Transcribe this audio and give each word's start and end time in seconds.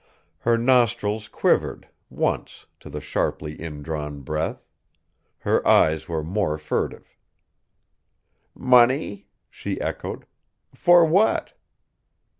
Her 0.39 0.57
nostrils 0.57 1.27
quivered, 1.27 1.87
once, 2.09 2.65
to 2.79 2.89
the 2.89 2.99
sharply 3.01 3.53
indrawn 3.61 4.21
breath. 4.21 4.65
Her 5.41 5.61
eyes 5.67 6.09
were 6.09 6.23
more 6.23 6.57
furtive. 6.57 7.15
"Money?" 8.55 9.27
she 9.51 9.79
echoed. 9.79 10.25
"For 10.73 11.05
what?" 11.05 11.53